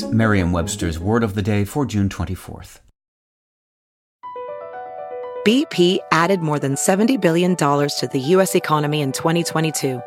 Merriam 0.00 0.52
Webster's 0.52 0.98
Word 0.98 1.22
of 1.22 1.34
the 1.34 1.42
Day 1.42 1.64
for 1.64 1.84
June 1.84 2.08
24th. 2.08 2.78
BP 5.46 5.98
added 6.10 6.40
more 6.40 6.58
than 6.58 6.76
$70 6.76 7.20
billion 7.20 7.56
to 7.56 8.08
the 8.10 8.20
U.S. 8.20 8.54
economy 8.54 9.02
in 9.02 9.12
2022. 9.12 10.00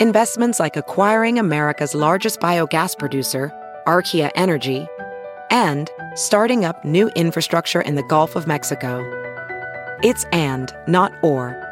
Investments 0.00 0.60
like 0.60 0.76
acquiring 0.76 1.38
America's 1.38 1.94
largest 1.94 2.40
biogas 2.40 2.96
producer, 2.96 3.52
Archaea 3.86 4.30
Energy, 4.34 4.86
and 5.50 5.90
starting 6.14 6.64
up 6.64 6.84
new 6.84 7.08
infrastructure 7.10 7.80
in 7.80 7.96
the 7.96 8.04
Gulf 8.04 8.36
of 8.36 8.46
Mexico. 8.46 9.02
It's 10.02 10.24
and, 10.32 10.72
not 10.86 11.12
or. 11.22 11.67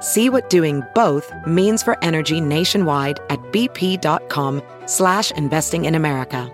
See 0.00 0.30
what 0.30 0.48
doing 0.48 0.82
both 0.94 1.30
means 1.46 1.82
for 1.82 2.02
energy 2.02 2.40
nationwide 2.40 3.20
at 3.28 3.38
bp.com 3.52 4.62
slash 4.86 5.30
investing 5.32 5.84
in 5.84 5.94
America. 5.94 6.50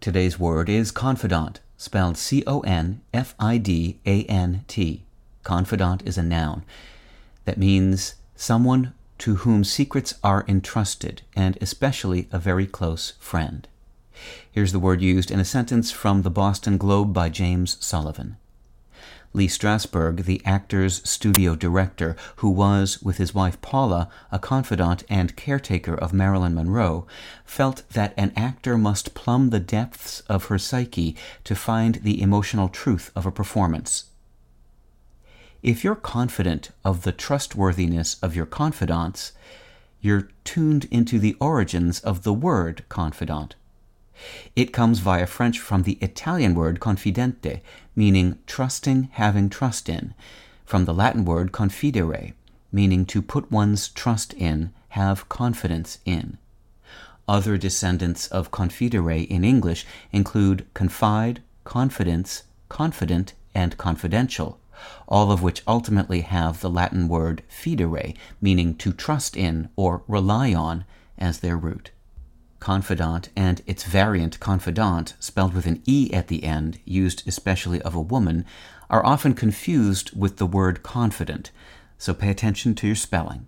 Today's 0.00 0.38
word 0.38 0.68
is 0.68 0.92
confidant, 0.92 1.58
spelled 1.76 2.16
C-O-N-F-I-D-A-N-T. 2.16 3.02
Confidant 5.42 6.02
is 6.06 6.16
a 6.16 6.22
noun. 6.22 6.64
That 7.44 7.58
means 7.58 8.14
someone 8.36 8.94
to 9.18 9.34
whom 9.36 9.64
secrets 9.64 10.14
are 10.22 10.44
entrusted, 10.46 11.22
and 11.34 11.58
especially 11.60 12.28
a 12.30 12.38
very 12.38 12.66
close 12.66 13.14
friend. 13.18 13.66
Here's 14.52 14.70
the 14.70 14.78
word 14.78 15.02
used 15.02 15.32
in 15.32 15.40
a 15.40 15.44
sentence 15.44 15.90
from 15.90 16.22
the 16.22 16.30
Boston 16.30 16.78
Globe 16.78 17.12
by 17.12 17.28
James 17.28 17.76
Sullivan. 17.84 18.36
Lee 19.36 19.48
Strasberg, 19.48 20.24
the 20.24 20.40
actor's 20.46 21.06
studio 21.06 21.54
director, 21.54 22.16
who 22.36 22.48
was, 22.48 23.02
with 23.02 23.18
his 23.18 23.34
wife 23.34 23.60
Paula, 23.60 24.08
a 24.32 24.38
confidant 24.38 25.04
and 25.10 25.36
caretaker 25.36 25.94
of 25.94 26.14
Marilyn 26.14 26.54
Monroe, 26.54 27.06
felt 27.44 27.82
that 27.90 28.14
an 28.16 28.32
actor 28.34 28.78
must 28.78 29.12
plumb 29.12 29.50
the 29.50 29.60
depths 29.60 30.20
of 30.20 30.46
her 30.46 30.56
psyche 30.56 31.14
to 31.44 31.54
find 31.54 31.96
the 31.96 32.22
emotional 32.22 32.70
truth 32.70 33.12
of 33.14 33.26
a 33.26 33.30
performance. 33.30 34.04
If 35.62 35.84
you're 35.84 35.96
confident 35.96 36.70
of 36.82 37.02
the 37.02 37.12
trustworthiness 37.12 38.16
of 38.22 38.34
your 38.34 38.46
confidants, 38.46 39.32
you're 40.00 40.30
tuned 40.44 40.86
into 40.90 41.18
the 41.18 41.36
origins 41.40 42.00
of 42.00 42.22
the 42.22 42.32
word 42.32 42.84
confidant. 42.88 43.54
It 44.54 44.72
comes 44.72 45.00
via 45.00 45.26
French 45.26 45.58
from 45.58 45.82
the 45.82 45.98
Italian 46.00 46.54
word 46.54 46.80
confidente, 46.80 47.60
meaning 47.94 48.38
trusting, 48.46 49.10
having 49.12 49.48
trust 49.48 49.88
in, 49.88 50.14
from 50.64 50.84
the 50.84 50.94
Latin 50.94 51.24
word 51.24 51.52
confidere, 51.52 52.32
meaning 52.72 53.04
to 53.06 53.22
put 53.22 53.52
one's 53.52 53.88
trust 53.88 54.32
in, 54.34 54.72
have 54.90 55.28
confidence 55.28 55.98
in. 56.04 56.38
Other 57.28 57.58
descendants 57.58 58.26
of 58.28 58.50
confidere 58.50 59.26
in 59.28 59.44
English 59.44 59.84
include 60.12 60.66
confide, 60.74 61.42
confidence, 61.64 62.44
confident, 62.68 63.34
and 63.54 63.76
confidential, 63.76 64.58
all 65.08 65.32
of 65.32 65.42
which 65.42 65.62
ultimately 65.66 66.20
have 66.20 66.60
the 66.60 66.70
Latin 66.70 67.08
word 67.08 67.42
fidere, 67.48 68.16
meaning 68.40 68.74
to 68.76 68.92
trust 68.92 69.36
in 69.36 69.68
or 69.76 70.02
rely 70.06 70.54
on, 70.54 70.84
as 71.18 71.40
their 71.40 71.56
root 71.56 71.90
confidant 72.60 73.28
and 73.36 73.62
its 73.66 73.84
variant 73.84 74.40
confidante, 74.40 75.14
spelled 75.20 75.54
with 75.54 75.66
an 75.66 75.82
E 75.86 76.10
at 76.12 76.28
the 76.28 76.44
end, 76.44 76.78
used 76.84 77.26
especially 77.26 77.80
of 77.82 77.94
a 77.94 78.00
woman, 78.00 78.44
are 78.88 79.04
often 79.04 79.34
confused 79.34 80.16
with 80.18 80.36
the 80.36 80.46
word 80.46 80.82
confident, 80.82 81.50
so 81.98 82.14
pay 82.14 82.30
attention 82.30 82.74
to 82.74 82.86
your 82.86 82.96
spelling. 82.96 83.46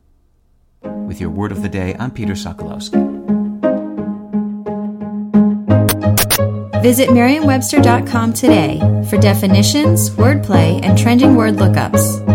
With 0.83 1.21
your 1.21 1.31
word 1.31 1.53
of 1.53 1.63
the 1.63 1.69
day, 1.69 1.97
I'm 1.99 2.11
Peter 2.11 2.35
Sokolowski. 2.35 3.17
Visit 6.83 7.13
Merriam-Webster.com 7.13 8.33
today 8.33 8.79
for 9.11 9.19
definitions, 9.19 10.11
wordplay, 10.11 10.81
and 10.85 10.97
trending 10.97 11.35
word 11.35 11.55
lookups. 11.55 12.28